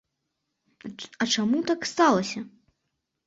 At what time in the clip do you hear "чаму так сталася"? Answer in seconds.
1.35-2.39